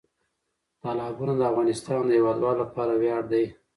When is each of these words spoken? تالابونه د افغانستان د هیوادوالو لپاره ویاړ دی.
تالابونه 0.81 1.33
د 1.37 1.41
افغانستان 1.51 1.99
د 2.05 2.09
هیوادوالو 2.17 2.61
لپاره 2.63 2.93
ویاړ 3.01 3.23
دی. 3.31 3.45